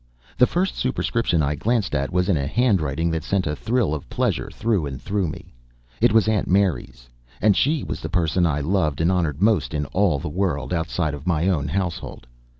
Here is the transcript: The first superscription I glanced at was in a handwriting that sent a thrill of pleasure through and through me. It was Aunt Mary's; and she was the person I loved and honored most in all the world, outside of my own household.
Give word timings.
The 0.35 0.47
first 0.47 0.75
superscription 0.75 1.43
I 1.43 1.53
glanced 1.53 1.93
at 1.93 2.11
was 2.11 2.27
in 2.27 2.35
a 2.35 2.47
handwriting 2.47 3.11
that 3.11 3.23
sent 3.23 3.45
a 3.45 3.55
thrill 3.55 3.93
of 3.93 4.09
pleasure 4.09 4.49
through 4.51 4.87
and 4.87 4.99
through 4.99 5.27
me. 5.27 5.53
It 6.01 6.11
was 6.11 6.27
Aunt 6.27 6.47
Mary's; 6.47 7.07
and 7.39 7.55
she 7.55 7.83
was 7.83 8.01
the 8.01 8.09
person 8.09 8.47
I 8.47 8.61
loved 8.61 8.99
and 8.99 9.11
honored 9.11 9.43
most 9.43 9.75
in 9.75 9.85
all 9.93 10.17
the 10.17 10.27
world, 10.27 10.73
outside 10.73 11.13
of 11.13 11.27
my 11.27 11.47
own 11.49 11.67
household. 11.67 12.25